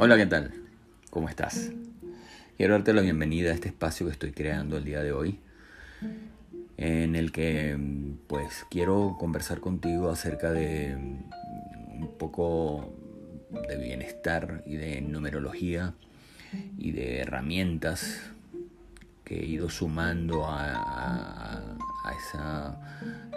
Hola, 0.00 0.16
¿qué 0.16 0.26
tal? 0.26 0.52
¿Cómo 1.10 1.28
estás? 1.28 1.72
Quiero 2.56 2.74
darte 2.74 2.92
la 2.92 3.00
bienvenida 3.00 3.50
a 3.50 3.54
este 3.54 3.66
espacio 3.66 4.06
que 4.06 4.12
estoy 4.12 4.30
creando 4.30 4.76
el 4.76 4.84
día 4.84 5.02
de 5.02 5.10
hoy, 5.10 5.40
en 6.76 7.16
el 7.16 7.32
que 7.32 7.76
pues 8.28 8.64
quiero 8.70 9.16
conversar 9.18 9.58
contigo 9.58 10.08
acerca 10.08 10.52
de 10.52 10.94
un 10.94 12.14
poco 12.16 12.94
de 13.68 13.76
bienestar 13.76 14.62
y 14.66 14.76
de 14.76 15.00
numerología 15.00 15.94
y 16.76 16.92
de 16.92 17.18
herramientas 17.18 18.20
que 19.24 19.40
he 19.40 19.46
ido 19.46 19.68
sumando 19.68 20.46
a, 20.46 21.76
esa 22.20 22.78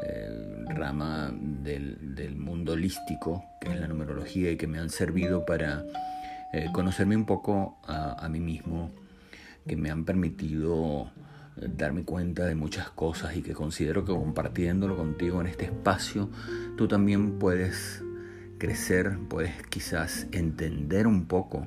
eh, 0.05 0.63
rama 0.75 1.33
del, 1.33 2.35
mundo 2.35 2.73
holístico, 2.73 3.43
que 3.59 3.73
es 3.73 3.79
la 3.79 3.87
numerología, 3.87 4.51
y 4.51 4.57
que 4.57 4.67
me 4.67 4.77
han 4.77 4.91
servido 4.91 5.43
para 5.43 5.83
eh, 6.53 6.69
conocerme 6.73 7.15
un 7.15 7.25
poco 7.25 7.77
a, 7.87 8.27
mí 8.29 8.39
mismo, 8.39 8.91
que 9.65 9.77
me 9.77 9.89
han 9.89 10.03
permitido 10.03 11.09
eh, 11.57 11.67
darme 11.69 12.03
cuenta 12.03 12.45
de 12.45 12.55
muchas 12.55 12.89
cosas 12.89 13.37
y 13.37 13.41
que 13.41 13.53
considero 13.53 14.03
que 14.03 14.11
compartiéndolo 14.11 14.97
contigo 14.97 15.39
en 15.39 15.47
este 15.47 15.65
espacio, 15.65 16.29
tú 16.77 16.87
también 16.87 17.39
puedes 17.39 18.03
crecer, 18.57 19.17
puedes 19.29 19.53
quizás 19.69 20.27
entender 20.33 21.07
un 21.07 21.25
poco 21.25 21.65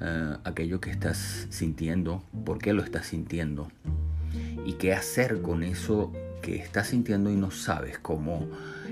eh, 0.00 0.36
aquello 0.44 0.80
que 0.80 0.90
estás 0.90 1.46
sintiendo, 1.50 2.22
por 2.44 2.58
qué 2.58 2.72
lo 2.72 2.82
estás 2.82 3.06
sintiendo 3.06 3.68
y 4.66 4.74
qué 4.74 4.92
hacer 4.92 5.40
con 5.40 5.62
eso 5.62 6.12
que 6.42 6.56
estás 6.56 6.88
sintiendo 6.88 7.30
y 7.30 7.36
no 7.36 7.50
sabes 7.50 7.98
cómo 7.98 8.48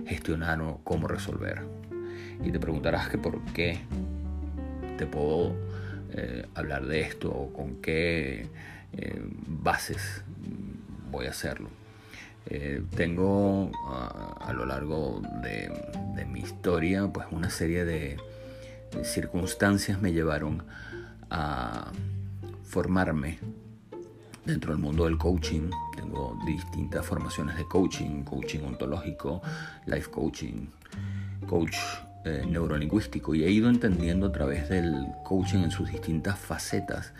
gestionar 0.07 0.61
o 0.63 0.81
cómo 0.85 1.07
resolver. 1.07 1.63
Y 2.43 2.51
te 2.51 2.59
preguntarás 2.59 3.09
que 3.09 3.19
por 3.19 3.41
qué 3.53 3.81
te 4.99 5.07
puedo 5.07 5.55
eh, 6.13 6.45
hablar 6.55 6.87
de 6.87 7.01
esto 7.01 7.31
o 7.31 7.53
con 7.53 7.77
qué 7.77 8.47
eh, 8.93 9.23
bases 9.47 10.23
voy 11.11 11.27
a 11.27 11.31
hacerlo. 11.31 11.71
tengo 12.97 13.71
a, 13.87 14.53
lo 14.55 14.65
largo 14.65 15.21
de, 15.43 15.71
de, 16.15 16.25
mi 16.25 16.41
historia 16.41 17.07
pues 17.13 17.27
una 17.31 17.51
serie 17.51 17.85
de, 17.85 18.17
de 18.93 19.05
circunstancias 19.05 20.01
me 20.01 20.13
llevaron 20.13 20.63
a 21.31 21.93
formarme 22.65 23.39
dentro 24.49 24.73
del 24.73 24.81
mundo 24.81 25.05
del 25.05 25.19
coaching. 25.19 25.71
Tengo 25.95 26.39
distintas 26.47 27.05
formaciones 27.05 27.57
de 27.57 27.65
coaching, 27.65 28.25
coaching 28.25 28.61
ontológico, 28.61 29.43
life 29.87 30.11
coaching, 30.11 30.67
coach 31.47 31.77
eh, 32.29 32.45
neurolingüístico 32.47 33.35
y 33.35 33.45
he 33.45 33.51
ido 33.51 33.71
entendiendo 33.71 34.27
a 34.27 34.33
través 34.33 34.69
del 34.69 35.07
coaching 35.25 35.61
en 35.61 35.71
sus 35.71 35.91
distintas 35.91 36.39
facetas, 36.39 37.15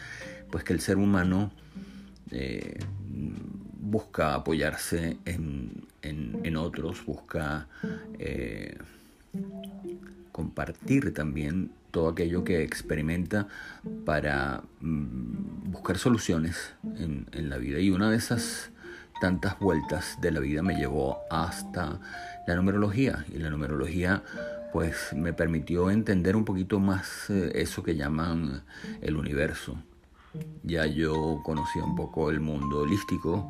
pues 0.51 0.65
que 0.65 0.75
el 0.75 0.81
ser 0.81 0.99
humano 0.99 1.51
eh, 2.31 2.79
busca 3.81 4.35
apoyarse 4.35 5.17
en, 5.25 6.57
otros, 6.57 7.07
busca 7.07 7.69
eh, 8.19 8.77
compartir 10.31 11.15
también 11.15 11.71
todo 11.91 12.09
aquello 12.09 12.45
que 12.45 12.63
experimenta 12.63 13.49
para 14.05 14.63
mm, 14.81 15.71
buscar 15.71 15.97
soluciones 15.97 16.75
en, 16.99 17.49
la 17.49 17.57
vida. 17.57 17.79
Y 17.79 17.89
una 17.91 18.11
de 18.11 18.17
esas 18.19 18.71
tantas 19.21 19.59
vueltas 19.59 20.19
de 20.21 20.31
la 20.31 20.41
vida 20.41 20.63
me 20.63 20.75
llevó 20.75 21.19
hasta 21.31 21.99
la 22.47 22.55
numerología. 22.55 23.25
Y 23.33 23.39
la 23.39 23.51
numerología 23.51 24.23
pues 24.73 25.13
me 25.15 25.33
permitió 25.33 25.91
entender 25.91 26.37
un 26.37 26.45
poquito 26.45 26.79
más 26.79 27.31
eh, 27.31 27.53
eso 27.55 27.83
que 27.83 27.97
llaman 27.97 28.63
el 29.01 29.17
universo. 29.17 29.77
Ya 30.63 30.87
yo 30.87 31.41
conocía 31.45 31.83
un 31.85 31.97
poco 31.97 32.31
el 32.31 32.41
mundo 32.41 32.81
holístico, 32.81 33.49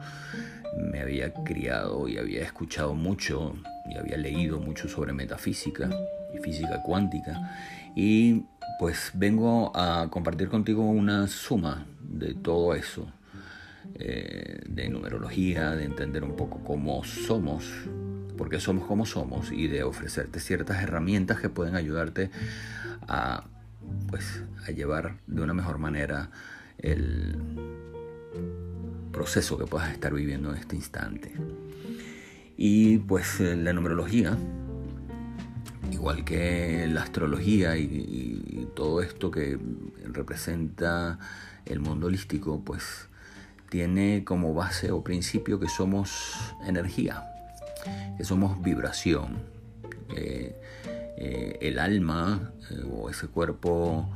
me 0.76 1.00
había 1.00 1.34
criado 1.34 2.08
y 2.08 2.18
había 2.18 2.42
escuchado 2.42 2.94
mucho 2.94 3.54
y 3.90 3.96
había 3.96 4.16
leído 4.16 4.60
mucho 4.60 4.88
sobre 4.88 5.12
metafísica 5.12 5.90
y 6.32 6.38
física 6.38 6.82
cuántica 6.82 7.50
y 7.94 8.44
pues 8.78 9.10
vengo 9.14 9.72
a 9.74 10.08
compartir 10.08 10.48
contigo 10.48 10.82
una 10.82 11.26
suma 11.26 11.84
de 12.00 12.34
todo 12.34 12.74
eso, 12.74 13.06
eh, 13.94 14.60
de 14.66 14.88
numerología, 14.88 15.72
de 15.72 15.84
entender 15.84 16.24
un 16.24 16.36
poco 16.36 16.62
cómo 16.64 17.04
somos, 17.04 17.64
porque 18.36 18.60
somos 18.60 18.86
como 18.86 19.06
somos 19.06 19.50
y 19.52 19.66
de 19.68 19.82
ofrecerte 19.82 20.40
ciertas 20.40 20.82
herramientas 20.82 21.40
que 21.40 21.48
pueden 21.48 21.74
ayudarte 21.74 22.30
a, 23.06 23.44
pues, 24.08 24.42
a 24.66 24.70
llevar 24.70 25.18
de 25.26 25.42
una 25.42 25.54
mejor 25.54 25.78
manera 25.78 26.30
el 26.78 27.36
proceso 29.12 29.58
que 29.58 29.66
puedas 29.66 29.92
estar 29.92 30.14
viviendo 30.14 30.50
en 30.50 30.58
este 30.58 30.76
instante. 30.76 31.32
Y 32.56 32.98
pues 32.98 33.40
la 33.40 33.72
numerología 33.72 34.36
igual 35.92 36.24
que 36.24 36.86
la 36.88 37.02
astrología 37.02 37.76
y, 37.76 38.68
todo 38.74 39.02
esto 39.02 39.32
que 39.32 39.58
representa 40.04 41.18
el 41.66 41.80
mundo 41.80 42.06
holístico, 42.06 42.62
pues 42.64 43.08
tiene 43.68 44.24
como 44.24 44.54
base 44.54 44.90
o 44.90 45.02
principio 45.02 45.60
que 45.60 45.68
somos 45.68 46.34
energía, 46.66 47.24
que 48.16 48.24
somos 48.24 48.62
vibración. 48.62 49.38
Eh, 50.16 50.56
el 51.60 51.78
alma 51.78 52.52
eh, 52.70 52.82
o 52.90 53.10
ese 53.10 53.26
cuerpo 53.28 54.08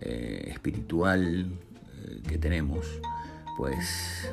eh, 0.00 0.50
espiritual 0.52 1.52
que 2.26 2.38
tenemos, 2.38 2.86
pues 3.56 4.32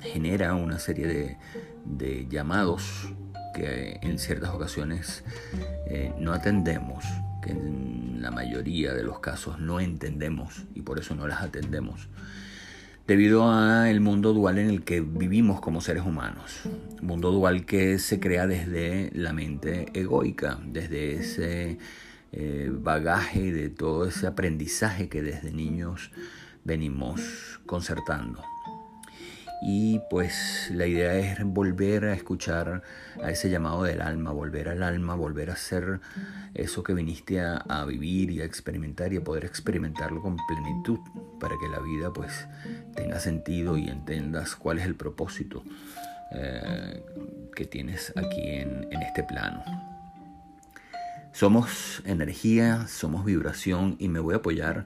genera 0.00 0.54
una 0.54 0.78
serie 0.78 1.06
de, 1.06 1.36
de 1.84 2.26
llamados 2.28 3.12
que 3.54 3.98
en 4.02 4.18
ciertas 4.18 4.50
ocasiones 4.50 5.24
eh, 5.86 6.12
no 6.18 6.32
atendemos, 6.32 7.04
que 7.42 7.50
en 7.50 8.22
la 8.22 8.30
mayoría 8.30 8.94
de 8.94 9.02
los 9.02 9.20
casos 9.20 9.58
no 9.58 9.80
entendemos 9.80 10.64
y 10.74 10.82
por 10.82 10.98
eso 10.98 11.14
no 11.14 11.26
las 11.26 11.42
atendemos, 11.42 12.08
debido 13.08 13.50
a 13.50 13.90
el 13.90 14.00
mundo 14.00 14.34
dual 14.34 14.58
en 14.58 14.68
el 14.68 14.84
que 14.84 15.00
vivimos 15.00 15.62
como 15.62 15.80
seres 15.80 16.04
humanos, 16.04 16.60
mundo 17.00 17.32
dual 17.32 17.64
que 17.64 17.98
se 17.98 18.20
crea 18.20 18.46
desde 18.46 19.10
la 19.14 19.32
mente 19.32 19.86
egoica, 19.94 20.58
desde 20.62 21.14
ese 21.14 21.78
eh, 22.32 22.70
bagaje 22.70 23.50
de 23.50 23.70
todo 23.70 24.06
ese 24.06 24.26
aprendizaje 24.26 25.08
que 25.08 25.22
desde 25.22 25.50
niños 25.50 26.10
venimos 26.64 27.60
concertando 27.64 28.44
y 29.60 30.00
pues 30.10 30.70
la 30.72 30.86
idea 30.86 31.16
es 31.16 31.42
volver 31.44 32.04
a 32.04 32.14
escuchar 32.14 32.82
a 33.22 33.30
ese 33.30 33.50
llamado 33.50 33.82
del 33.82 34.00
alma, 34.00 34.30
volver 34.30 34.68
al 34.68 34.82
alma, 34.82 35.14
volver 35.14 35.50
a 35.50 35.56
ser 35.56 36.00
eso 36.54 36.82
que 36.82 36.94
viniste 36.94 37.40
a, 37.40 37.84
vivir 37.86 38.30
y 38.30 38.40
a 38.40 38.44
experimentar 38.44 39.12
y 39.12 39.16
a 39.16 39.24
poder 39.24 39.44
experimentarlo 39.44 40.22
con 40.22 40.36
plenitud 40.46 41.00
para 41.40 41.56
que 41.60 41.68
la 41.68 41.80
vida 41.80 42.12
pues 42.12 42.46
tenga 42.94 43.18
sentido 43.18 43.76
y 43.76 43.88
entendas 43.88 44.54
cuál 44.54 44.78
es 44.78 44.86
el 44.86 44.94
propósito 44.94 45.64
eh, 46.32 47.02
que 47.54 47.64
tienes 47.64 48.12
aquí 48.16 48.42
en, 48.42 48.86
en 48.92 49.02
este 49.02 49.24
plano. 49.24 49.64
Somos 51.32 52.02
energía, 52.04 52.86
somos 52.88 53.24
vibración 53.24 53.96
y 53.98 54.08
me 54.08 54.20
voy 54.20 54.34
a 54.34 54.38
apoyar 54.38 54.84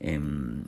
en 0.00 0.64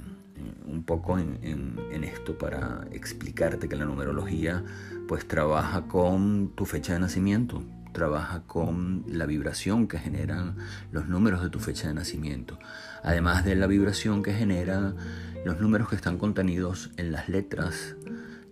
un 0.67 0.83
poco 0.85 1.19
en, 1.19 2.05
esto 2.05 2.39
para 2.39 2.87
explicarte 2.93 3.69
que 3.69 3.77
la 3.77 3.85
numerología 3.85 4.65
pues 5.07 5.27
trabaja 5.27 5.83
con 5.89 6.51
tu 6.55 6.65
fecha 6.65 6.93
de 6.93 7.01
nacimiento, 7.01 7.63
trabaja 7.93 8.43
con 8.47 9.05
la 9.07 9.27
vibración 9.27 9.89
que 9.89 9.99
generan 9.99 10.57
los 10.93 11.09
números 11.09 11.43
de 11.43 11.51
tu 11.51 11.59
fecha 11.59 11.89
de 11.89 11.95
nacimiento, 11.95 12.59
además 13.03 13.45
de 13.45 13.57
la 13.57 13.67
vibración 13.67 14.23
que 14.23 14.33
generan 14.33 14.97
los 15.45 15.61
números 15.61 15.89
que 15.89 15.97
están 15.97 16.19
contenidos 16.19 16.91
en 16.97 17.13
las 17.13 17.29
letras 17.29 17.97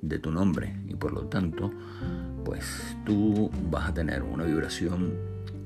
de 0.03 0.19
tu 0.19 0.31
nombre. 0.31 0.77
Y 0.87 0.95
por 0.95 1.13
lo 1.13 1.27
tanto 1.27 1.73
pues 2.45 2.97
tú 3.05 3.51
vas 3.71 3.91
a 3.91 3.95
tener 3.95 4.23
una 4.23 4.45
vibración 4.45 5.15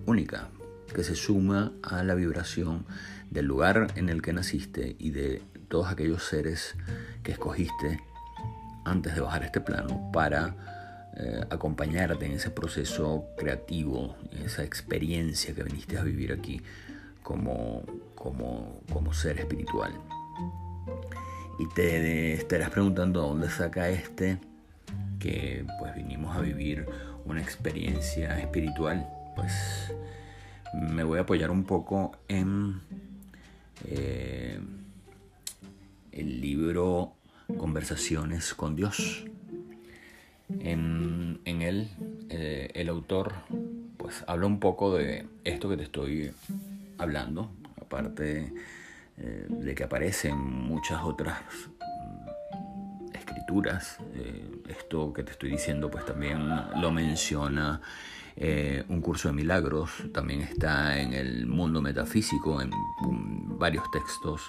única 0.06 0.48
que 0.92 1.04
se 1.04 1.14
suma 1.14 1.72
a 1.82 2.02
la 2.02 2.14
vibración 2.14 2.84
del 3.30 3.46
lugar 3.46 3.92
en 3.96 4.08
el 4.08 4.22
que 4.22 4.32
naciste 4.32 4.96
y 4.98 5.10
de 5.10 5.42
todos 5.68 5.88
aquellos 5.88 6.24
seres 6.24 6.74
que 7.22 7.32
escogiste 7.32 8.00
antes 8.84 9.14
de 9.14 9.20
bajar 9.20 9.44
este 9.44 9.60
plano 9.60 10.10
para 10.12 10.56
eh, 11.16 11.44
acompañarte 11.50 12.26
en 12.26 12.32
ese 12.32 12.50
proceso 12.50 13.26
creativo, 13.36 14.16
esa 14.44 14.64
experiencia 14.64 15.54
que 15.54 15.62
viniste 15.62 15.98
a 15.98 16.02
vivir 16.02 16.32
aquí 16.32 16.60
como, 17.22 17.82
como, 18.14 18.80
como 18.92 19.12
ser 19.12 19.38
espiritual. 19.38 19.92
Y 21.58 21.68
te 21.68 22.32
estarás 22.32 22.70
preguntando 22.70 23.20
dónde 23.20 23.50
saca 23.50 23.90
este 23.90 24.38
que 25.18 25.66
pues 25.78 25.94
vinimos 25.94 26.34
a 26.34 26.40
vivir 26.40 26.86
una 27.26 27.40
experiencia 27.42 28.38
espiritual. 28.40 29.06
Pues 29.36 29.92
me 30.72 31.04
voy 31.04 31.18
a 31.18 31.22
apoyar 31.22 31.50
un 31.50 31.64
poco 31.64 32.12
en 32.28 32.80
eh, 33.86 34.58
el 36.12 36.40
libro 36.40 37.14
Conversaciones 37.58 38.54
con 38.54 38.76
Dios. 38.76 39.24
En, 40.60 41.40
él 41.44 41.88
eh, 42.28 42.70
el 42.74 42.88
autor 42.88 43.34
pues 43.96 44.24
habla 44.26 44.46
un 44.46 44.60
poco 44.60 44.96
de 44.96 45.26
esto 45.44 45.68
que 45.68 45.76
te 45.76 45.84
estoy 45.84 46.32
hablando, 46.98 47.50
aparte 47.80 48.52
eh, 49.18 49.46
de 49.48 49.74
que 49.74 49.84
aparecen 49.84 50.38
muchas 50.38 51.02
otras 51.02 51.38
mm, 53.50 53.66
escrituras. 53.66 53.98
esto 54.68 55.12
que 55.12 55.24
te 55.24 55.32
estoy 55.32 55.50
diciendo 55.50 55.90
pues 55.90 56.04
también 56.04 56.48
lo 56.80 56.90
menciona 56.90 57.80
eh, 58.36 58.84
un 58.88 59.00
curso 59.00 59.28
de 59.28 59.34
milagros, 59.34 59.90
también 60.14 60.40
está 60.40 60.98
en 60.98 61.12
el 61.12 61.46
mundo 61.46 61.82
metafísico, 61.82 62.62
en, 62.62 62.70
varios 63.58 63.90
textos 63.90 64.40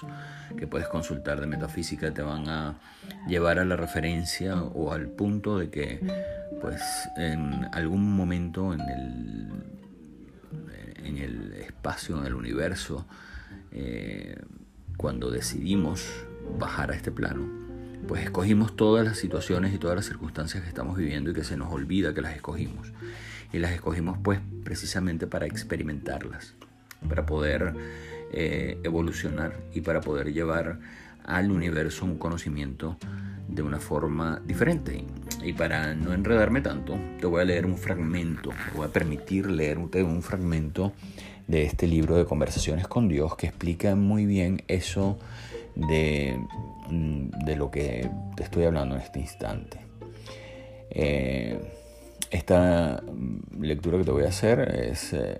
que 0.56 0.66
puedes 0.66 0.88
consultar 0.88 1.38
de 1.38 1.46
metafísica 1.46 2.14
te 2.14 2.22
van 2.22 2.48
a 2.48 2.78
llevar 3.28 3.58
a 3.58 3.64
la 3.66 3.76
referencia 3.76 4.62
o 4.62 4.90
al 4.90 5.08
punto 5.08 5.58
de 5.58 5.68
que 5.68 6.00
pues 6.62 6.80
en 7.18 7.68
algún 7.72 8.16
momento 8.16 8.72
en 8.72 8.80
el, 8.80 9.52
en 11.04 11.18
el 11.18 11.52
espacio, 11.52 12.18
en 12.20 12.24
el 12.24 12.34
universo, 12.34 13.04
eh, 13.70 14.40
cuando 14.96 15.30
decidimos 15.30 16.24
bajar 16.58 16.90
a 16.90 16.94
este 16.94 17.10
plano, 17.12 17.61
pues 18.06 18.24
escogimos 18.24 18.76
todas 18.76 19.04
las 19.04 19.18
situaciones 19.18 19.74
y 19.74 19.78
todas 19.78 19.96
las 19.96 20.06
circunstancias 20.06 20.62
que 20.62 20.68
estamos 20.68 20.96
viviendo 20.96 21.30
y 21.30 21.34
que 21.34 21.44
se 21.44 21.56
nos 21.56 21.72
olvida 21.72 22.14
que 22.14 22.20
las 22.20 22.34
escogimos 22.34 22.92
y 23.52 23.58
las 23.58 23.72
escogimos 23.72 24.18
pues 24.22 24.40
precisamente 24.64 25.26
para 25.26 25.46
experimentarlas, 25.46 26.54
para 27.08 27.26
poder 27.26 27.74
eh, 28.32 28.78
evolucionar 28.82 29.54
y 29.74 29.82
para 29.82 30.00
poder 30.00 30.32
llevar 30.32 30.78
al 31.24 31.50
universo 31.52 32.04
un 32.04 32.18
conocimiento 32.18 32.96
de 33.48 33.62
una 33.62 33.78
forma 33.78 34.40
diferente. 34.46 35.04
Y 35.44 35.52
para 35.52 35.94
no 35.94 36.14
enredarme 36.14 36.60
tanto, 36.62 36.98
te 37.20 37.26
voy 37.26 37.42
a 37.42 37.44
leer 37.44 37.66
un 37.66 37.76
fragmento, 37.76 38.50
te 38.50 38.76
voy 38.76 38.86
a 38.86 38.92
permitir 38.92 39.50
leer 39.50 39.78
un 39.78 40.22
fragmento 40.22 40.92
de 41.46 41.64
este 41.64 41.86
libro 41.86 42.16
de 42.16 42.24
conversaciones 42.24 42.86
con 42.86 43.08
Dios 43.08 43.36
que 43.36 43.48
explica 43.48 43.94
muy 43.94 44.26
bien 44.26 44.62
eso 44.68 45.18
de, 45.74 46.38
mm, 46.88 47.44
de 47.44 47.56
lo 47.56 47.70
que 47.70 48.08
te 48.36 48.42
estoy 48.42 48.64
hablando 48.64 48.94
en 48.94 49.02
este 49.02 49.20
instante. 49.20 49.80
Eh, 50.90 51.58
esta 52.30 53.02
lectura 53.58 53.98
que 53.98 54.04
te 54.04 54.10
voy 54.10 54.24
a 54.24 54.28
hacer 54.28 54.60
es, 54.74 55.12
eh, 55.12 55.38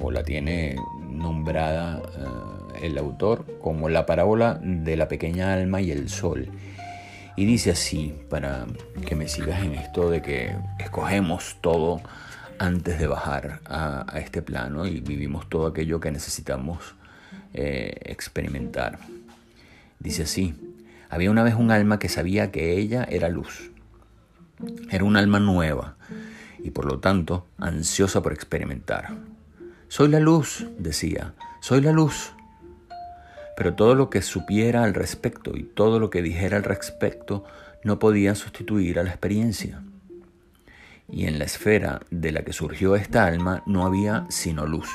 o 0.00 0.10
la 0.10 0.22
tiene 0.22 0.76
nombrada 1.10 2.02
eh, 2.02 2.86
el 2.86 2.98
autor 2.98 3.44
como 3.60 3.88
la 3.88 4.06
parábola 4.06 4.60
de 4.62 4.96
la 4.96 5.08
pequeña 5.08 5.52
alma 5.52 5.80
y 5.80 5.90
el 5.90 6.08
sol. 6.08 6.50
Y 7.36 7.44
dice 7.44 7.70
así, 7.70 8.14
para 8.28 8.66
que 9.06 9.14
me 9.14 9.28
sigas 9.28 9.62
en 9.62 9.74
esto 9.74 10.10
de 10.10 10.22
que 10.22 10.54
escogemos 10.78 11.56
todo 11.60 12.00
antes 12.58 12.98
de 12.98 13.06
bajar 13.06 13.60
a, 13.66 14.04
este 14.16 14.42
plano 14.42 14.86
y 14.86 15.00
vivimos 15.00 15.48
todo 15.48 15.68
aquello 15.68 16.00
que 16.00 16.10
necesitamos 16.10 16.96
eh, 17.54 17.96
experimentar. 18.04 18.98
Dice 19.98 20.24
así, 20.24 20.54
había 21.10 21.30
una 21.30 21.42
vez 21.42 21.54
un 21.54 21.70
alma 21.70 21.98
que 21.98 22.08
sabía 22.08 22.50
que 22.50 22.78
ella 22.78 23.06
era 23.08 23.28
luz 23.28 23.70
era 24.90 25.04
un 25.04 25.16
alma 25.16 25.40
nueva 25.40 25.96
y 26.58 26.70
por 26.70 26.84
lo 26.84 26.98
tanto 26.98 27.46
ansiosa 27.58 28.22
por 28.22 28.32
experimentar. 28.32 29.10
Soy 29.88 30.08
la 30.08 30.20
luz, 30.20 30.66
decía, 30.78 31.34
soy 31.60 31.80
la 31.80 31.92
luz. 31.92 32.32
Pero 33.56 33.74
todo 33.74 33.94
lo 33.94 34.10
que 34.10 34.22
supiera 34.22 34.84
al 34.84 34.94
respecto 34.94 35.56
y 35.56 35.62
todo 35.62 35.98
lo 35.98 36.10
que 36.10 36.22
dijera 36.22 36.56
al 36.56 36.64
respecto 36.64 37.44
no 37.84 37.98
podía 37.98 38.34
sustituir 38.34 38.98
a 38.98 39.02
la 39.02 39.10
experiencia. 39.10 39.82
Y 41.10 41.26
en 41.26 41.38
la 41.38 41.44
esfera 41.44 42.00
de 42.10 42.32
la 42.32 42.42
que 42.42 42.52
surgió 42.52 42.96
esta 42.96 43.24
alma 43.24 43.62
no 43.66 43.86
había 43.86 44.26
sino 44.28 44.66
luz. 44.66 44.88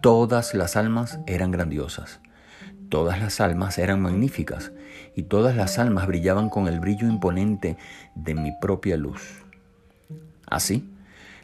Todas 0.00 0.54
las 0.54 0.76
almas 0.76 1.18
eran 1.26 1.50
grandiosas, 1.50 2.20
todas 2.88 3.20
las 3.20 3.40
almas 3.40 3.78
eran 3.78 4.00
magníficas 4.00 4.70
y 5.16 5.24
todas 5.24 5.56
las 5.56 5.80
almas 5.80 6.06
brillaban 6.06 6.50
con 6.50 6.68
el 6.68 6.78
brillo 6.78 7.08
imponente 7.08 7.76
de 8.14 8.34
mi 8.36 8.52
propia 8.60 8.96
luz. 8.96 9.42
Así, 10.46 10.88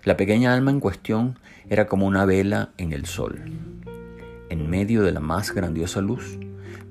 la 0.05 0.17
pequeña 0.17 0.55
alma 0.55 0.71
en 0.71 0.79
cuestión 0.79 1.37
era 1.69 1.89
como 1.89 2.07
una 2.07 2.27
vela 2.27 2.71
en 2.79 2.93
el 2.93 3.07
sol. 3.07 3.43
En 4.51 4.71
medio 4.71 5.03
de 5.03 5.11
la 5.11 5.21
más 5.21 5.53
grandiosa 5.53 6.01
luz, 6.01 6.39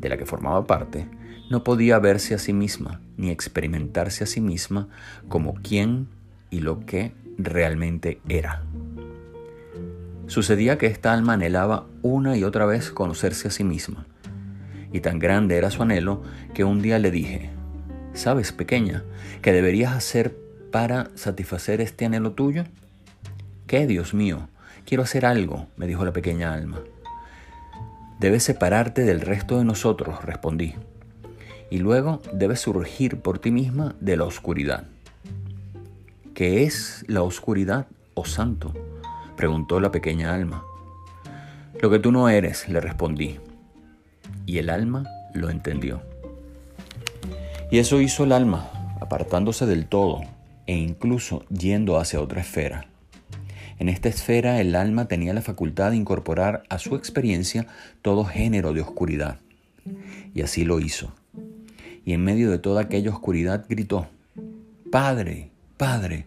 de 0.01 0.09
la 0.09 0.17
que 0.17 0.25
formaba 0.25 0.67
parte, 0.67 1.07
no 1.49 1.63
podía 1.63 1.97
verse 1.99 2.33
a 2.35 2.39
sí 2.39 2.51
misma 2.51 2.99
ni 3.15 3.29
experimentarse 3.29 4.25
a 4.25 4.27
sí 4.27 4.41
misma 4.41 4.89
como 5.29 5.53
quién 5.53 6.09
y 6.49 6.59
lo 6.59 6.85
que 6.85 7.13
realmente 7.37 8.19
era. 8.27 8.63
Sucedía 10.27 10.77
que 10.77 10.87
esta 10.87 11.11
alma 11.11 11.33
anhelaba 11.33 11.85
una 12.01 12.37
y 12.37 12.43
otra 12.43 12.65
vez 12.65 12.91
conocerse 12.91 13.49
a 13.49 13.51
sí 13.51 13.63
misma, 13.63 14.05
y 14.91 15.01
tan 15.01 15.19
grande 15.19 15.57
era 15.57 15.69
su 15.69 15.83
anhelo 15.83 16.23
que 16.53 16.63
un 16.63 16.81
día 16.81 16.97
le 16.97 17.11
dije, 17.11 17.49
¿sabes, 18.13 18.51
pequeña, 18.51 19.03
qué 19.41 19.51
deberías 19.51 19.93
hacer 19.93 20.37
para 20.71 21.09
satisfacer 21.15 21.81
este 21.81 22.05
anhelo 22.05 22.31
tuyo? 22.31 22.63
¿Qué, 23.67 23.85
Dios 23.85 24.13
mío? 24.13 24.47
Quiero 24.85 25.03
hacer 25.03 25.25
algo, 25.25 25.67
me 25.77 25.87
dijo 25.87 26.05
la 26.05 26.13
pequeña 26.13 26.53
alma. 26.53 26.79
Debes 28.19 28.43
separarte 28.43 29.03
del 29.03 29.21
resto 29.21 29.57
de 29.57 29.65
nosotros, 29.65 30.23
respondí, 30.23 30.75
y 31.69 31.79
luego 31.79 32.21
debes 32.31 32.61
surgir 32.61 33.19
por 33.19 33.39
ti 33.39 33.51
misma 33.51 33.95
de 33.99 34.15
la 34.15 34.23
oscuridad. 34.23 34.87
¿Qué 36.33 36.63
es 36.63 37.03
la 37.07 37.23
oscuridad, 37.23 37.87
oh 38.13 38.25
santo? 38.25 38.73
Preguntó 39.35 39.79
la 39.79 39.91
pequeña 39.91 40.33
alma. 40.33 40.63
Lo 41.81 41.89
que 41.89 41.99
tú 41.99 42.11
no 42.11 42.29
eres, 42.29 42.69
le 42.69 42.79
respondí, 42.79 43.39
y 44.45 44.57
el 44.57 44.69
alma 44.69 45.05
lo 45.33 45.49
entendió. 45.49 46.01
Y 47.71 47.79
eso 47.79 47.99
hizo 48.01 48.23
el 48.23 48.31
alma, 48.31 48.69
apartándose 49.01 49.65
del 49.65 49.87
todo 49.87 50.21
e 50.67 50.75
incluso 50.75 51.45
yendo 51.49 51.97
hacia 51.97 52.21
otra 52.21 52.41
esfera. 52.41 52.85
En 53.79 53.89
esta 53.89 54.09
esfera 54.09 54.61
el 54.61 54.75
alma 54.75 55.07
tenía 55.07 55.33
la 55.33 55.41
facultad 55.41 55.91
de 55.91 55.97
incorporar 55.97 56.63
a 56.69 56.79
su 56.79 56.95
experiencia 56.95 57.67
todo 58.01 58.23
género 58.23 58.73
de 58.73 58.81
oscuridad. 58.81 59.39
Y 60.33 60.41
así 60.41 60.63
lo 60.63 60.79
hizo. 60.79 61.11
Y 62.05 62.13
en 62.13 62.23
medio 62.23 62.51
de 62.51 62.59
toda 62.59 62.81
aquella 62.81 63.09
oscuridad 63.09 63.65
gritó, 63.67 64.07
Padre, 64.91 65.49
Padre, 65.77 66.25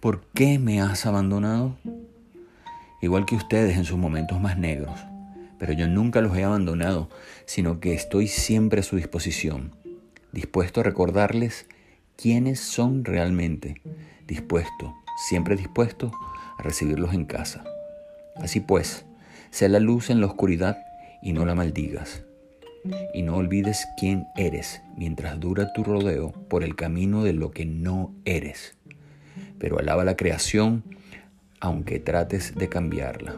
¿por 0.00 0.24
qué 0.34 0.58
me 0.58 0.80
has 0.80 1.06
abandonado? 1.06 1.76
Igual 3.02 3.26
que 3.26 3.34
ustedes 3.34 3.76
en 3.76 3.84
sus 3.84 3.98
momentos 3.98 4.40
más 4.40 4.56
negros, 4.56 4.96
pero 5.58 5.72
yo 5.72 5.88
nunca 5.88 6.20
los 6.20 6.36
he 6.36 6.44
abandonado, 6.44 7.10
sino 7.46 7.80
que 7.80 7.94
estoy 7.94 8.28
siempre 8.28 8.78
a 8.78 8.84
su 8.84 8.94
disposición, 8.94 9.74
dispuesto 10.30 10.80
a 10.80 10.84
recordarles 10.84 11.66
quiénes 12.16 12.60
son 12.60 13.04
realmente, 13.04 13.80
dispuesto, 14.28 14.94
siempre 15.28 15.56
dispuesto 15.56 16.12
a 16.56 16.62
recibirlos 16.62 17.12
en 17.12 17.24
casa. 17.24 17.64
Así 18.36 18.60
pues, 18.60 19.04
sé 19.50 19.68
la 19.68 19.80
luz 19.80 20.08
en 20.08 20.20
la 20.20 20.26
oscuridad 20.26 20.78
y 21.22 21.32
no 21.32 21.44
la 21.44 21.56
maldigas. 21.56 22.22
Y 23.14 23.22
no 23.22 23.34
olvides 23.34 23.84
quién 23.98 24.26
eres 24.36 24.80
mientras 24.96 25.40
dura 25.40 25.72
tu 25.72 25.82
rodeo 25.82 26.30
por 26.48 26.62
el 26.62 26.76
camino 26.76 27.24
de 27.24 27.32
lo 27.32 27.50
que 27.50 27.66
no 27.66 28.14
eres. 28.24 28.76
Pero 29.58 29.80
alaba 29.80 30.04
la 30.04 30.16
creación 30.16 30.84
aunque 31.62 32.00
trates 32.00 32.56
de 32.56 32.68
cambiarla 32.68 33.36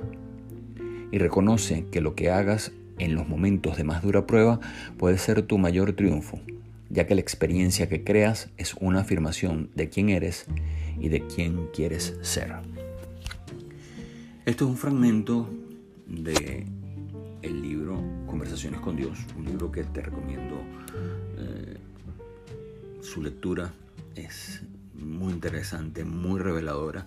y 1.12 1.19
reconoce 1.19 1.85
que 1.93 2.00
lo 2.00 2.14
que 2.14 2.31
hagas 2.31 2.73
en 2.99 3.14
los 3.14 3.28
momentos 3.28 3.76
de 3.76 3.85
más 3.85 4.02
dura 4.02 4.26
prueba 4.26 4.61
puede 4.97 5.19
ser 5.19 5.43
tu 5.43 5.59
mayor 5.59 5.93
triunfo, 5.93 6.40
ya 6.88 7.07
que 7.07 7.14
la 7.14 7.21
experiencia 7.21 7.87
que 7.87 8.02
creas 8.02 8.49
es 8.57 8.75
una 8.81 9.00
afirmación 9.00 9.71
de 9.75 9.90
quién 9.90 10.09
eres 10.09 10.47
y 10.99 11.11
de 11.11 11.26
quién 11.26 11.69
quieres 11.75 12.16
ser. 12.23 12.54
Esto 14.47 14.64
es 14.64 14.71
un 14.71 14.76
fragmento 14.78 15.50
de 16.07 16.64
el 17.43 17.61
libro 17.61 18.02
Conversaciones 18.26 18.81
con 18.81 18.97
Dios, 18.97 19.19
un 19.37 19.45
libro 19.45 19.71
que 19.71 19.85
te 19.85 20.00
recomiendo 20.00 20.62
eh, 21.37 21.76
su 23.02 23.23
lectura 23.23 23.75
es 24.16 24.62
muy 24.95 25.35
interesante, 25.35 26.04
muy 26.04 26.40
reveladora, 26.40 27.07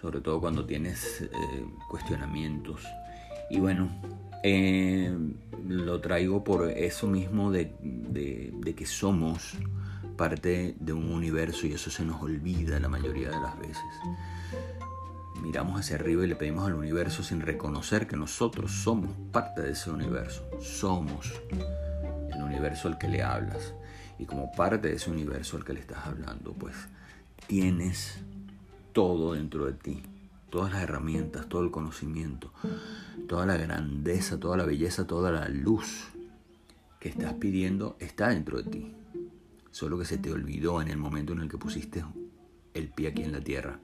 sobre 0.00 0.20
todo 0.20 0.40
cuando 0.40 0.64
tienes 0.64 1.22
eh, 1.22 1.28
cuestionamientos 1.88 2.82
y 3.50 3.58
bueno, 3.58 3.88
eh, 4.44 5.12
lo 5.66 6.00
traigo 6.00 6.44
por 6.44 6.70
eso 6.70 7.08
mismo 7.08 7.50
de, 7.50 7.72
que 8.76 8.86
somos 8.86 9.54
parte 10.16 10.76
de 10.78 10.92
un 10.92 11.10
universo 11.10 11.66
y 11.66 11.72
eso 11.72 11.90
se 11.90 12.04
nos 12.04 12.22
olvida 12.22 12.78
la 12.78 12.88
mayoría 12.88 13.28
de 13.30 13.40
las 13.40 13.58
veces. 13.58 13.82
miramos 15.42 15.80
hacia 15.80 15.96
arriba 15.96 16.24
y 16.24 16.28
le 16.28 16.36
pedimos 16.36 16.66
al 16.66 16.74
universo 16.74 17.24
sin 17.24 17.40
reconocer 17.40 18.06
que 18.06 18.16
nosotros 18.16 18.70
somos 18.70 19.10
parte 19.32 19.62
de 19.62 19.72
ese 19.72 19.90
universo. 19.90 20.48
Somos 20.60 21.32
el 22.32 22.42
universo 22.42 22.86
al 22.86 22.98
que 22.98 23.08
le 23.08 23.22
hablas. 23.22 23.74
Y 24.18 24.26
como 24.26 24.52
parte 24.52 24.88
de 24.88 24.94
ese 24.94 25.10
universo 25.10 25.56
al 25.56 25.64
que 25.64 25.72
le 25.72 25.80
estás 25.80 26.06
hablando, 26.06 26.52
pues 26.52 26.76
tienes 27.46 28.20
todo 28.92 29.34
dentro 29.34 29.66
de 29.66 29.72
ti. 29.72 30.02
Todas 30.50 30.72
las 30.72 30.82
herramientas, 30.82 31.48
todo 31.48 31.62
el 31.62 31.70
conocimiento, 31.70 32.52
toda 33.28 33.46
la 33.46 33.56
grandeza, 33.56 34.40
toda 34.40 34.56
la 34.56 34.64
belleza, 34.64 35.06
toda 35.06 35.30
la 35.30 35.48
luz 35.48 36.08
que 36.98 37.08
estás 37.08 37.34
pidiendo 37.34 37.96
está 38.00 38.30
dentro 38.30 38.60
de 38.60 38.64
ti. 38.64 38.94
Solo 39.70 39.98
que 39.98 40.04
se 40.04 40.18
te 40.18 40.32
olvidó 40.32 40.82
en 40.82 40.88
el 40.88 40.96
momento 40.96 41.32
en 41.32 41.40
el 41.40 41.48
que 41.48 41.56
pusiste 41.56 42.04
el 42.74 42.88
pie 42.88 43.08
aquí 43.08 43.22
en 43.22 43.32
la 43.32 43.40
tierra. 43.40 43.78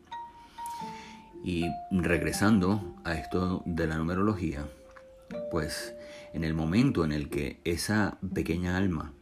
Y 1.44 1.66
regresando 1.92 2.96
a 3.04 3.14
esto 3.14 3.62
de 3.64 3.86
la 3.86 3.96
numerología, 3.96 4.66
pues 5.50 5.94
en 6.32 6.44
el 6.44 6.54
momento 6.54 7.04
en 7.04 7.12
el 7.12 7.30
que 7.30 7.60
esa 7.64 8.18
pequeña 8.34 8.76
alma 8.76 9.12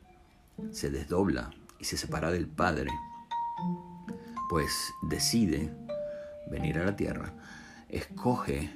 se 0.71 0.91
desdobla 0.91 1.51
y 1.79 1.85
se 1.85 1.97
separa 1.97 2.31
del 2.31 2.47
Padre, 2.47 2.91
pues 4.49 4.93
decide 5.03 5.73
venir 6.51 6.79
a 6.79 6.85
la 6.85 6.97
tierra, 6.97 7.33
escoge 7.89 8.71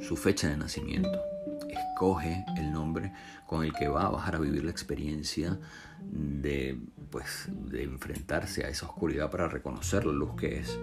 su 0.00 0.16
fecha 0.16 0.48
de 0.48 0.56
nacimiento, 0.56 1.20
escoge 1.68 2.44
el 2.56 2.72
nombre 2.72 3.12
con 3.46 3.64
el 3.64 3.72
que 3.72 3.88
va 3.88 4.06
a 4.06 4.10
bajar 4.10 4.36
a 4.36 4.38
vivir 4.38 4.64
la 4.64 4.70
experiencia 4.70 5.58
de, 6.00 6.78
pues, 7.10 7.48
de 7.48 7.84
enfrentarse 7.84 8.64
a 8.64 8.68
esa 8.68 8.86
oscuridad 8.86 9.30
para 9.30 9.48
reconocer 9.48 10.06
la 10.06 10.12
luz 10.12 10.34
que 10.36 10.58
es. 10.58 10.78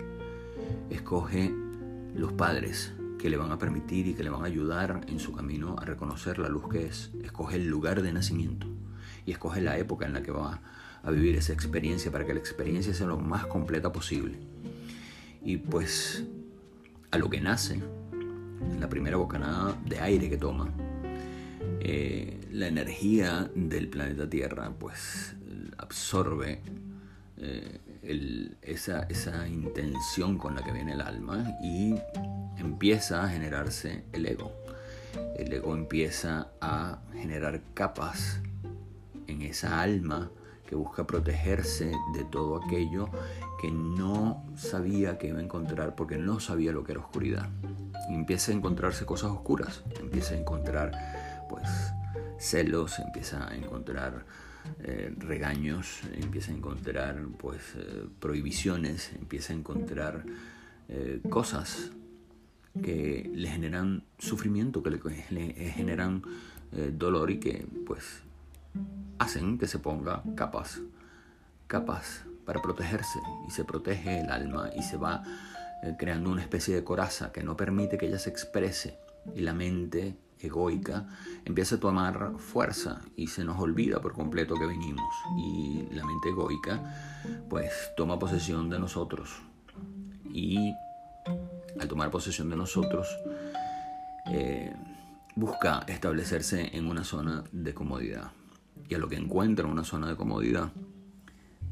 Escoge 0.89 1.51
los 2.15 2.33
padres 2.33 2.93
que 3.17 3.29
le 3.29 3.37
van 3.37 3.51
a 3.51 3.57
permitir 3.57 4.07
y 4.07 4.13
que 4.13 4.23
le 4.23 4.29
van 4.29 4.43
a 4.43 4.45
ayudar 4.45 5.01
en 5.07 5.19
su 5.19 5.33
camino 5.33 5.75
a 5.77 5.85
reconocer 5.85 6.39
la 6.39 6.47
luz 6.47 6.69
que 6.69 6.85
es. 6.85 7.11
Escoge 7.23 7.57
el 7.57 7.67
lugar 7.67 8.01
de 8.01 8.13
nacimiento 8.13 8.67
y 9.25 9.31
escoge 9.31 9.61
la 9.61 9.77
época 9.77 10.05
en 10.05 10.13
la 10.13 10.21
que 10.21 10.31
va 10.31 10.61
a 11.03 11.11
vivir 11.11 11.35
esa 11.35 11.53
experiencia 11.53 12.11
para 12.11 12.25
que 12.25 12.33
la 12.33 12.39
experiencia 12.39 12.93
sea 12.93 13.07
lo 13.07 13.17
más 13.17 13.45
completa 13.45 13.91
posible. 13.91 14.37
Y 15.43 15.57
pues 15.57 16.23
a 17.11 17.17
lo 17.17 17.29
que 17.29 17.41
nace, 17.41 17.75
en 17.75 18.79
la 18.79 18.89
primera 18.89 19.17
bocanada 19.17 19.75
de 19.85 19.99
aire 19.99 20.29
que 20.29 20.37
toma, 20.37 20.69
eh, 21.79 22.39
la 22.51 22.67
energía 22.67 23.49
del 23.55 23.87
planeta 23.87 24.29
Tierra 24.29 24.71
pues 24.77 25.35
absorbe 25.77 26.61
eh, 27.37 27.79
esa, 28.61 29.03
esa 29.03 29.47
intención 29.47 30.37
con 30.37 30.55
la 30.55 30.63
que 30.63 30.71
viene 30.71 30.93
el 30.93 31.01
alma 31.01 31.57
y 31.63 31.95
empieza 32.57 33.23
a 33.23 33.29
generarse 33.29 34.03
el 34.11 34.25
ego. 34.25 34.51
El 35.37 35.53
ego 35.53 35.73
empieza 35.73 36.49
a 36.61 36.99
generar 37.13 37.61
capas 37.73 38.41
en 39.31 39.41
esa 39.41 39.81
alma 39.81 40.31
que 40.69 40.75
busca 40.75 41.07
protegerse 41.07 41.91
de 42.13 42.23
todo 42.25 42.63
aquello 42.63 43.09
que 43.59 43.71
no 43.71 44.45
sabía 44.55 45.17
que 45.17 45.27
iba 45.27 45.39
a 45.39 45.43
encontrar 45.43 45.95
porque 45.95 46.17
no 46.17 46.39
sabía 46.39 46.71
lo 46.71 46.83
que 46.83 46.91
era 46.91 47.01
oscuridad. 47.01 47.49
Y 48.09 48.13
empieza 48.13 48.51
a 48.51 48.55
encontrarse 48.55 49.05
cosas 49.05 49.31
oscuras, 49.31 49.83
empieza 49.99 50.35
a 50.35 50.37
encontrar 50.37 50.91
pues 51.49 51.67
celos, 52.37 52.99
empieza 52.99 53.49
a 53.49 53.55
encontrar 53.55 54.25
eh, 54.83 55.13
regaños, 55.17 56.01
empieza 56.13 56.51
a 56.51 56.55
encontrar 56.55 57.19
pues 57.37 57.61
eh, 57.75 58.07
prohibiciones, 58.19 59.11
empieza 59.13 59.53
a 59.53 59.55
encontrar 59.55 60.23
eh, 60.87 61.19
cosas 61.29 61.91
que 62.81 63.29
le 63.33 63.49
generan 63.49 64.03
sufrimiento, 64.19 64.83
que 64.83 64.91
le, 64.91 65.71
generan 65.71 66.21
dolor 66.93 67.31
y 67.31 67.39
que 67.39 67.65
pues 67.87 68.21
hacen 69.19 69.57
que 69.57 69.67
se 69.67 69.79
ponga 69.79 70.23
capas, 70.35 70.81
capas 71.67 72.23
para 72.45 72.61
protegerse 72.61 73.19
y 73.47 73.51
se 73.51 73.63
protege 73.63 74.21
el 74.21 74.31
alma 74.31 74.69
y 74.75 74.81
se 74.81 74.97
va 74.97 75.23
creando 75.97 76.31
una 76.31 76.41
especie 76.41 76.75
de 76.75 76.83
coraza 76.83 77.31
que 77.31 77.43
no 77.43 77.55
permite 77.55 77.97
que 77.97 78.07
ella 78.07 78.19
se 78.19 78.29
exprese 78.29 78.97
y 79.35 79.41
la 79.41 79.53
mente 79.53 80.17
egoica 80.39 81.07
empieza 81.45 81.75
a 81.75 81.79
tomar 81.79 82.33
fuerza 82.37 83.01
y 83.15 83.27
se 83.27 83.43
nos 83.43 83.59
olvida 83.59 84.01
por 84.01 84.13
completo 84.13 84.55
que 84.55 84.65
venimos 84.65 85.13
y 85.37 85.87
la 85.91 86.05
mente 86.05 86.29
egoica 86.29 86.81
pues 87.49 87.91
toma 87.95 88.17
posesión 88.17 88.69
de 88.69 88.79
nosotros. 88.79 89.41
Y 90.31 90.73
al 91.79 91.87
tomar 91.87 92.11
posesión 92.11 92.49
de 92.49 92.55
nosotros 92.55 93.07
eh, 94.27 94.73
busca 95.35 95.83
establecerse 95.87 96.75
en 96.75 96.87
una 96.87 97.03
zona 97.03 97.43
de 97.51 97.73
comodidad 97.73 98.31
y 98.89 98.95
a 98.95 98.97
lo 98.97 99.07
que 99.07 99.15
encuentra 99.15 99.67
una 99.67 99.83
zona 99.83 100.09
de 100.09 100.15
comodidad. 100.15 100.73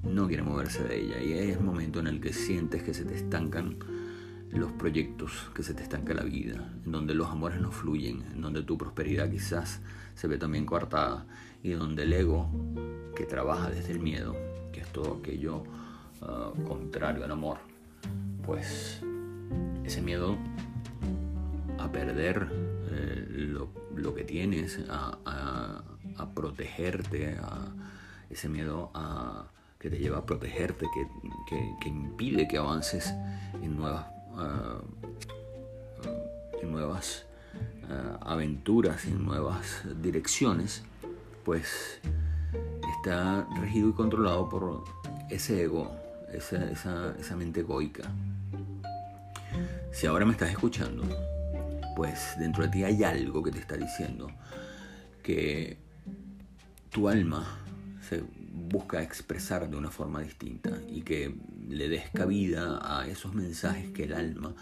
No 0.04 0.28
quiere 0.28 0.44
moverse 0.44 0.84
de 0.84 1.02
ella 1.02 1.22
y 1.22 1.34
es 1.34 1.58
el 1.58 1.64
momento 1.64 2.00
en 2.00 2.08
el 2.08 2.22
que 2.22 2.32
sientes 2.32 2.84
que 2.84 2.94
se 2.94 3.04
te 3.04 3.16
estancan 3.16 3.78
los 4.52 4.72
proyectos 4.72 5.52
que 5.54 5.64
se 5.64 5.74
te 5.74 5.84
estanca 5.84 6.14
la 6.14 6.24
vida, 6.24 6.72
en 6.86 6.92
donde 6.92 7.14
los 7.14 7.28
amores 7.28 7.60
no 7.60 7.72
fluyen, 7.72 8.24
en 8.34 8.42
donde 8.42 8.64
tu 8.64 8.78
prosperidad 8.78 9.30
quizás 9.30 9.82
se 10.16 10.28
ve 10.28 10.38
también 10.38 10.66
coartada 10.66 11.26
y 11.64 11.72
donde 11.72 12.04
el 12.04 12.14
ego 12.14 12.50
que 13.16 13.26
trabaja 13.26 13.70
desde 13.70 13.92
el 13.92 14.00
miedo, 14.00 14.36
que 14.72 14.82
es 14.82 14.88
todo 14.94 15.18
aquello 15.20 15.64
ah, 16.22 16.52
contrario 16.66 17.26
al 17.26 17.32
amor, 17.32 17.58
pues 18.46 19.02
ese 19.84 20.02
miedo 20.02 20.38
a 21.78 21.92
perder 21.92 22.48
eh, 22.98 23.26
lo, 23.96 24.16
que 24.16 24.24
tienes, 24.24 24.80
a, 24.90 25.82
protegerte, 26.34 27.38
a 27.40 27.72
ese 28.30 28.50
miedo 28.50 28.92
a, 28.94 29.48
que 29.80 29.90
te 29.90 29.98
lleva 29.98 30.20
a 30.20 30.26
protegerte, 30.26 30.86
que, 31.48 31.76
que 31.82 31.90
impide 31.90 32.48
que 32.48 32.58
avances 32.58 33.14
en 33.62 33.76
nuevas 33.78 34.06
en 36.62 36.72
nuevas 36.72 37.26
aventuras, 38.22 39.06
en 39.06 39.24
nuevas 39.26 39.84
direcciones, 40.02 40.84
pues 41.46 42.00
está 42.98 43.48
regido 43.62 43.90
y 43.90 43.94
controlado 43.94 44.50
por 44.50 44.84
ese 45.30 45.64
ego, 45.64 45.92
esa, 46.34 47.16
esa 47.18 47.36
mente 47.36 47.62
egoica. 47.62 48.12
Si 49.92 50.06
ahora 50.06 50.26
me 50.26 50.34
estás 50.34 50.50
escuchando, 50.50 51.04
pues 51.98 52.36
dentro 52.38 52.62
de 52.62 52.70
ti 52.70 52.84
hay 52.84 53.04
algo 53.04 53.42
que 53.42 53.50
te 53.50 53.58
está 53.58 53.76
diciendo 53.76 54.30
que 55.24 55.80
tu 56.92 57.10
alma 57.10 57.58
se 58.08 58.24
busca 58.52 59.02
expresar 59.02 59.68
de 59.68 59.78
una 59.78 59.90
forma 59.90 60.22
distinta 60.22 60.78
y 60.88 61.02
que 61.02 61.34
le 61.68 61.90
des 61.90 62.08
cabida 62.12 62.80
a 62.84 63.08
esos 63.08 63.34
mensajes 63.34 63.90
que 63.94 64.04
el 64.04 64.14
alma 64.14 64.54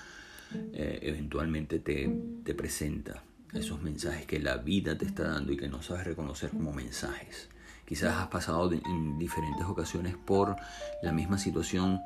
eh, 0.72 1.00
eventualmente 1.02 1.80
te, 1.80 2.10
te 2.46 2.56
presenta, 2.56 3.22
esos 3.52 3.82
mensajes 3.82 4.26
que 4.26 4.40
la 4.40 4.56
vida 4.56 4.98
te 4.98 5.04
está 5.04 5.24
dando 5.28 5.52
y 5.52 5.58
que 5.58 5.68
no 5.68 5.82
sabes 5.82 6.06
reconocer 6.06 6.52
como 6.52 6.72
mensajes. 6.72 7.50
Quizás 7.86 8.16
has 8.16 8.28
pasado 8.30 8.72
en 8.72 9.20
diferentes 9.20 9.66
ocasiones 9.66 10.16
por 10.16 10.56
la 11.04 11.12
misma 11.12 11.38
situación 11.38 12.00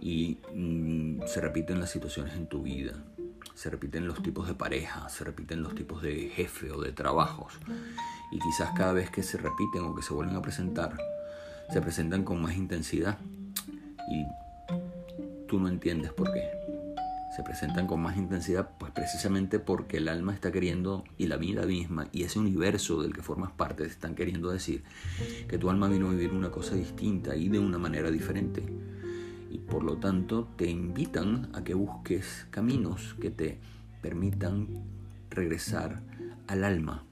y 0.00 0.38
mm, 0.52 1.20
se 1.28 1.40
repiten 1.40 1.78
las 1.78 1.90
situaciones 1.90 2.34
en 2.34 2.48
tu 2.48 2.62
vida, 2.62 2.94
se 3.54 3.70
repiten 3.70 4.06
los 4.06 4.22
tipos 4.22 4.46
de 4.46 4.54
pareja, 4.54 5.08
se 5.08 5.24
repiten 5.24 5.62
los 5.62 5.74
tipos 5.74 6.02
de 6.02 6.28
jefe 6.28 6.70
o 6.70 6.80
de 6.80 6.92
trabajos 6.92 7.58
y 8.30 8.38
quizás 8.38 8.70
cada 8.76 8.92
vez 8.92 9.10
que 9.10 9.22
se 9.22 9.38
repiten 9.38 9.82
o 9.82 9.94
que 9.94 10.02
se 10.02 10.14
vuelven 10.14 10.36
a 10.36 10.42
presentar, 10.42 10.96
se 11.72 11.80
presentan 11.80 12.24
con 12.24 12.40
más 12.40 12.56
intensidad 12.56 13.18
y 14.10 14.26
tú 15.46 15.60
no 15.60 15.68
entiendes 15.68 16.12
por 16.12 16.32
qué. 16.32 16.50
Se 17.36 17.44
presentan 17.44 17.86
con 17.86 18.00
más 18.00 18.16
intensidad 18.16 18.70
pues 18.78 18.90
precisamente 18.92 19.60
porque 19.60 19.98
el 19.98 20.08
alma 20.08 20.34
está 20.34 20.50
queriendo 20.50 21.04
y 21.16 21.26
la 21.26 21.36
vida 21.36 21.64
misma 21.64 22.08
y 22.12 22.24
ese 22.24 22.38
universo 22.38 23.02
del 23.02 23.14
que 23.14 23.22
formas 23.22 23.52
parte 23.52 23.84
están 23.84 24.16
queriendo 24.16 24.50
decir 24.50 24.82
que 25.48 25.58
tu 25.58 25.70
alma 25.70 25.88
vino 25.88 26.08
a 26.08 26.10
vivir 26.10 26.32
una 26.32 26.50
cosa 26.50 26.74
distinta 26.74 27.36
y 27.36 27.48
de 27.48 27.58
una 27.58 27.78
manera 27.78 28.10
diferente. 28.10 28.64
Por 29.70 29.84
lo 29.84 29.98
tanto 29.98 30.48
te 30.56 30.68
invitan 30.68 31.48
a 31.54 31.62
que 31.62 31.74
busques 31.74 32.46
caminos 32.50 33.14
que 33.20 33.30
te 33.30 33.58
permitan 34.02 34.66
regresar 35.30 36.02
al 36.48 36.64
alma 36.64 37.04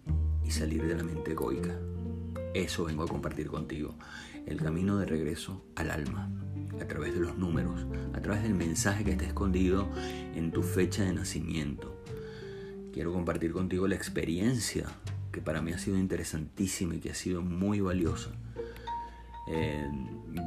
y 0.45 0.51
salir 0.51 0.85
de 0.85 0.97
la 0.97 1.05
mente 1.05 1.33
egoica. 1.33 1.79
Eso 2.55 2.85
vengo 2.85 3.05
a 3.05 3.09
compartir 3.09 3.47
contigo 3.47 3.95
el 4.47 4.61
camino 4.61 4.99
de 4.99 5.07
regreso 5.07 5.63
al 5.77 5.91
alma, 5.91 6.31
a 6.81 6.85
través 6.87 7.15
de 7.15 7.21
los 7.21 7.39
números, 7.39 7.87
a 8.15 8.21
través 8.21 8.43
del 8.43 8.55
mensaje 8.55 9.05
que 9.05 9.13
está 9.13 9.27
escondido 9.27 9.89
en 10.35 10.51
tu 10.51 10.63
fecha 10.63 11.05
de 11.05 11.13
nacimiento. 11.13 12.03
Quiero 12.93 13.13
compartir 13.13 13.53
contigo 13.53 13.87
la 13.87 13.95
experiencia 13.95 14.87
que 15.31 15.41
para 15.41 15.63
mí 15.63 15.73
ha 15.73 15.79
sido 15.79 15.97
interesantísima 15.97 16.97
y 16.97 16.99
que 16.99 17.11
ha 17.11 17.15
sido 17.15 17.43
muy 17.43 17.81
valiosa 17.81 18.31
eh, 19.49 19.87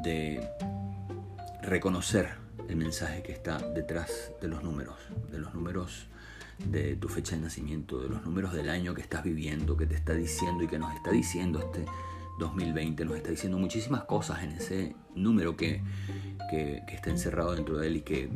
de 0.03 0.45
reconocer 1.61 2.29
el 2.67 2.75
mensaje 2.75 3.21
que 3.23 3.31
está 3.31 3.57
detrás 3.57 4.31
de 4.41 4.47
los 4.47 4.63
números, 4.63 4.95
de 5.31 5.39
los 5.39 5.53
números 5.53 6.07
de 6.65 6.95
tu 6.95 7.09
fecha 7.09 7.35
de 7.35 7.41
nacimiento, 7.41 7.99
de 8.01 8.09
los 8.09 8.23
números 8.23 8.53
del 8.53 8.69
año 8.69 8.93
que 8.93 9.01
estás 9.01 9.23
viviendo, 9.23 9.75
que 9.77 9.85
te 9.85 9.95
está 9.95 10.13
diciendo 10.13 10.63
y 10.63 10.67
que 10.67 10.77
nos 10.77 10.93
está 10.93 11.11
diciendo 11.11 11.59
este 11.59 11.85
2020, 12.39 13.05
nos 13.05 13.17
está 13.17 13.29
diciendo 13.29 13.57
muchísimas 13.57 14.03
cosas 14.03 14.43
en 14.43 14.51
ese 14.51 14.95
número 15.15 15.55
que, 15.55 15.81
que, 16.49 16.83
está 16.87 17.09
encerrado 17.09 17.55
dentro 17.55 17.77
de 17.77 17.87
él 17.87 17.97
y 17.97 18.01
que 18.01 18.29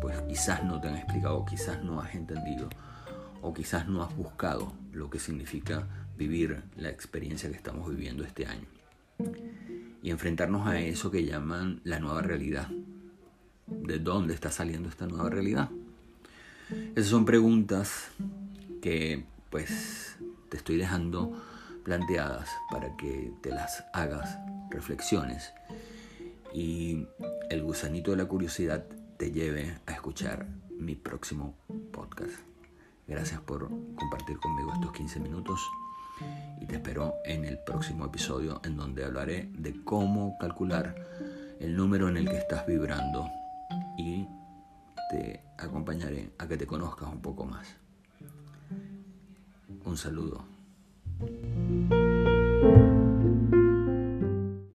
pues 0.00 0.20
quizás 0.22 0.64
no 0.64 0.80
te 0.80 0.88
han 0.88 0.96
explicado, 0.96 1.44
quizás 1.44 1.82
no 1.84 2.00
has 2.00 2.14
entendido 2.14 2.68
o 3.42 3.52
quizás 3.54 3.88
no 3.88 4.02
has 4.02 4.14
buscado 4.16 4.72
lo 4.92 5.10
que 5.10 5.18
significa 5.18 5.86
vivir 6.16 6.62
la 6.76 6.90
experiencia 6.90 7.50
que 7.50 7.56
estamos 7.56 7.88
viviendo 7.88 8.24
este 8.24 8.46
año 8.46 8.66
y 10.02 10.10
enfrentarnos 10.10 10.66
a 10.66 10.80
eso 10.80 11.10
que 11.10 11.24
llaman 11.24 11.80
la 11.84 11.98
nueva 11.98 12.22
realidad. 12.22 12.68
¿De 13.66 13.98
dónde 13.98 14.34
está 14.34 14.50
saliendo 14.50 14.88
esta 14.88 15.06
nueva 15.06 15.30
realidad? 15.30 15.70
Esas 16.94 17.10
son 17.10 17.24
preguntas 17.24 18.10
que 18.80 19.24
pues 19.50 20.16
te 20.48 20.56
estoy 20.56 20.76
dejando 20.76 21.32
planteadas 21.84 22.48
para 22.70 22.96
que 22.96 23.32
te 23.40 23.50
las 23.50 23.84
hagas, 23.92 24.38
reflexiones 24.70 25.52
y 26.52 27.06
el 27.48 27.62
gusanito 27.62 28.10
de 28.12 28.16
la 28.16 28.26
curiosidad 28.26 28.86
te 29.16 29.32
lleve 29.32 29.78
a 29.86 29.92
escuchar 29.92 30.46
mi 30.78 30.94
próximo 30.94 31.56
podcast. 31.92 32.34
Gracias 33.06 33.40
por 33.40 33.68
compartir 33.96 34.38
conmigo 34.38 34.72
estos 34.72 34.92
15 34.92 35.20
minutos 35.20 35.60
y 36.60 36.66
te 36.66 36.76
espero 36.76 37.14
en 37.24 37.44
el 37.44 37.58
próximo 37.58 38.06
episodio 38.06 38.60
en 38.64 38.76
donde 38.76 39.04
hablaré 39.04 39.50
de 39.58 39.82
cómo 39.84 40.36
calcular 40.38 40.94
el 41.58 41.76
número 41.76 42.08
en 42.08 42.16
el 42.16 42.28
que 42.28 42.38
estás 42.38 42.66
vibrando 42.66 43.28
y 43.96 44.26
te 45.10 45.42
acompañaré 45.58 46.30
a 46.38 46.46
que 46.46 46.56
te 46.56 46.66
conozcas 46.66 47.08
un 47.08 47.20
poco 47.20 47.44
más. 47.44 47.66
Un 49.84 49.96
saludo. 49.96 50.44